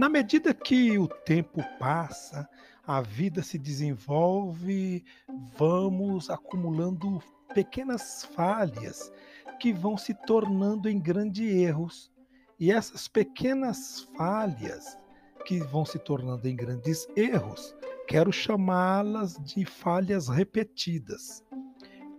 [0.00, 2.48] Na medida que o tempo passa,
[2.86, 5.04] a vida se desenvolve,
[5.58, 9.12] vamos acumulando pequenas falhas
[9.60, 12.10] que vão se tornando em grandes erros.
[12.58, 14.96] E essas pequenas falhas
[15.44, 17.76] que vão se tornando em grandes erros,
[18.08, 21.44] quero chamá-las de falhas repetidas.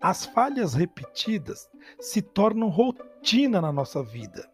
[0.00, 1.68] As falhas repetidas
[2.00, 4.50] se tornam rotina na nossa vida.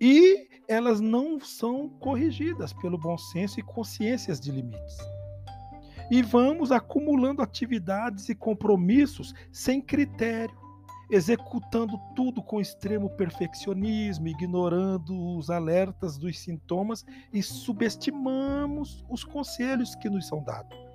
[0.00, 4.98] E elas não são corrigidas pelo bom senso e consciências de limites.
[6.08, 10.54] E vamos acumulando atividades e compromissos sem critério,
[11.10, 20.08] executando tudo com extremo perfeccionismo, ignorando os alertas dos sintomas e subestimamos os conselhos que
[20.08, 20.89] nos são dados.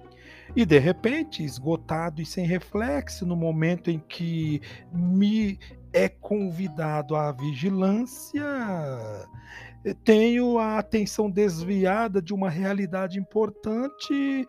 [0.53, 5.57] E de repente, esgotado e sem reflexo, no momento em que me
[5.93, 8.43] é convidado à vigilância,
[10.03, 14.45] tenho a atenção desviada de uma realidade importante,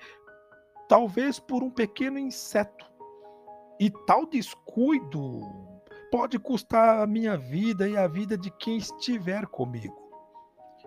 [0.89, 2.85] talvez por um pequeno inseto
[3.79, 5.41] e tal descuido
[6.11, 10.06] pode custar a minha vida e a vida de quem estiver comigo.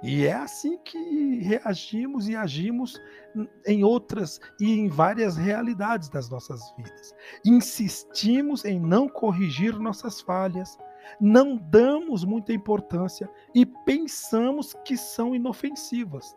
[0.01, 2.99] E é assim que reagimos e agimos
[3.65, 7.13] em outras e em várias realidades das nossas vidas.
[7.45, 10.77] Insistimos em não corrigir nossas falhas,
[11.19, 16.35] não damos muita importância e pensamos que são inofensivas.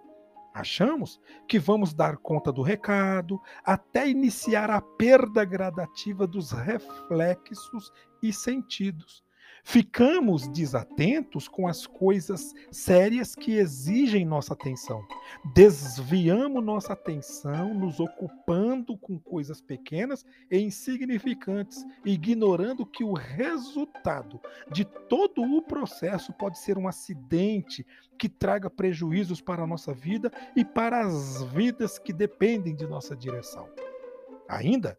[0.54, 7.90] Achamos que vamos dar conta do recado até iniciar a perda gradativa dos reflexos
[8.22, 9.24] e sentidos,
[9.64, 15.06] Ficamos desatentos com as coisas sérias que exigem nossa atenção.
[15.54, 24.84] Desviamos nossa atenção nos ocupando com coisas pequenas e insignificantes, ignorando que o resultado de
[24.84, 27.86] todo o processo pode ser um acidente
[28.18, 33.16] que traga prejuízos para a nossa vida e para as vidas que dependem de nossa
[33.16, 33.68] direção.
[34.48, 34.98] Ainda,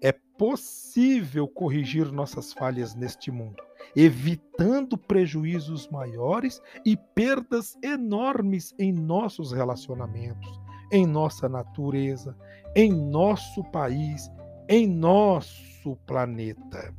[0.00, 3.62] é possível corrigir nossas falhas neste mundo,
[3.96, 10.60] evitando prejuízos maiores e perdas enormes em nossos relacionamentos,
[10.92, 12.36] em nossa natureza,
[12.74, 14.30] em nosso país,
[14.68, 16.94] em nosso planeta.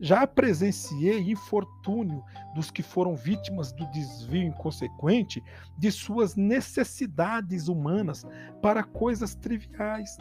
[0.00, 2.22] Já presenciei infortúnio
[2.54, 5.42] dos que foram vítimas do desvio inconsequente
[5.78, 8.26] de suas necessidades humanas
[8.60, 10.18] para coisas triviais,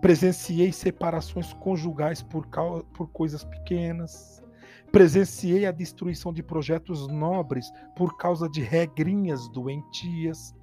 [0.00, 2.46] Presenciei separações conjugais por,
[2.94, 4.42] por coisas pequenas.
[4.92, 10.54] Presenciei a destruição de projetos nobres por causa de regrinhas doentias.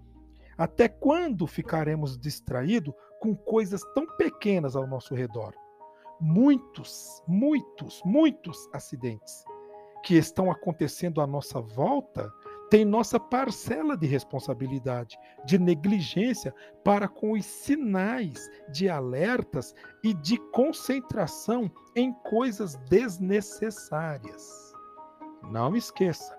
[0.58, 5.54] Até quando ficaremos distraídos com coisas tão pequenas ao nosso redor?
[6.20, 9.44] Muitos, muitos, muitos acidentes
[10.04, 12.32] que estão acontecendo à nossa volta
[12.70, 19.74] tem nossa parcela de responsabilidade, de negligência para com os sinais de alertas
[20.04, 24.74] e de concentração em coisas desnecessárias.
[25.44, 26.38] Não esqueça,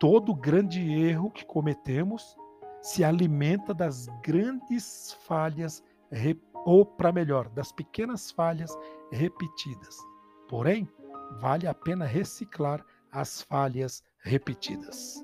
[0.00, 2.36] todo grande erro que cometemos
[2.82, 5.82] se alimenta das grandes falhas,
[6.66, 8.76] ou para melhor, das pequenas falhas
[9.10, 9.96] repetidas.
[10.48, 10.88] Porém,
[11.40, 15.22] vale a pena reciclar as falhas repetidas.